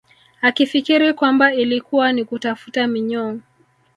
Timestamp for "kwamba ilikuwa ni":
1.13-2.25